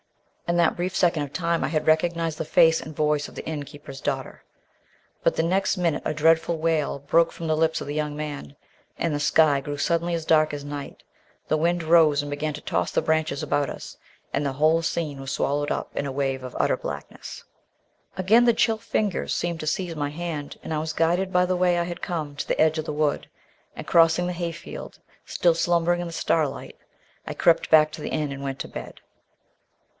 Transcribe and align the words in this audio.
In 0.47 0.57
that 0.57 0.75
brief 0.75 0.93
second 0.93 1.23
of 1.23 1.31
time 1.31 1.63
I 1.63 1.67
had 1.69 1.87
recognised 1.87 2.37
the 2.39 2.43
face 2.43 2.81
and 2.81 2.93
voice 2.93 3.29
of 3.29 3.35
the 3.35 3.45
inn 3.45 3.63
keeper's 3.63 4.01
daughter, 4.01 4.43
but 5.23 5.35
the 5.37 5.43
next 5.43 5.77
minute 5.77 6.01
a 6.03 6.13
dreadful 6.13 6.57
wail 6.57 6.97
broke 6.99 7.31
from 7.31 7.45
the 7.47 7.55
lips 7.55 7.79
of 7.81 7.87
the 7.87 7.93
young 7.93 8.17
man, 8.17 8.57
and 8.97 9.13
the 9.13 9.19
sky 9.19 9.61
grew 9.61 9.77
suddenly 9.77 10.13
as 10.15 10.25
dark 10.25 10.53
as 10.53 10.65
night, 10.65 11.03
the 11.47 11.55
wind 11.55 11.83
rose 11.83 12.21
and 12.21 12.31
began 12.31 12.53
to 12.53 12.59
toss 12.61 12.91
the 12.91 13.01
branches 13.01 13.41
about 13.43 13.69
us, 13.69 13.95
and 14.33 14.43
the 14.45 14.53
whole 14.53 14.81
scene 14.81 15.21
was 15.21 15.31
swallowed 15.31 15.71
up 15.71 15.95
in 15.95 16.05
a 16.07 16.11
wave 16.11 16.43
of 16.43 16.57
utter 16.59 16.75
blackness. 16.75 17.43
Again 18.17 18.43
the 18.43 18.55
chill 18.55 18.79
fingers 18.79 19.33
seemed 19.33 19.59
to 19.61 19.67
seize 19.67 19.95
my 19.95 20.09
hand, 20.09 20.57
and 20.63 20.73
I 20.73 20.79
was 20.79 20.91
guided 20.93 21.31
by 21.31 21.45
the 21.45 21.55
way 21.55 21.77
I 21.77 21.83
had 21.83 22.01
come 22.01 22.35
to 22.35 22.47
the 22.47 22.59
edge 22.59 22.77
of 22.79 22.85
the 22.85 22.91
wood, 22.91 23.29
and 23.75 23.85
crossing 23.87 24.25
the 24.27 24.33
hayfield 24.33 24.99
still 25.25 25.53
slumbering 25.55 26.01
in 26.01 26.07
the 26.07 26.11
starlight, 26.11 26.75
I 27.27 27.33
crept 27.35 27.69
back 27.69 27.91
to 27.93 28.01
the 28.01 28.09
inn 28.09 28.31
and 28.33 28.41
went 28.43 28.59
to 28.61 28.67
bed. 28.67 28.99